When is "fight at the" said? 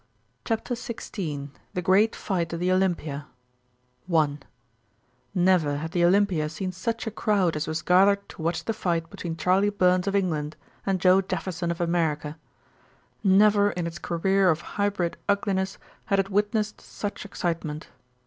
2.15-2.71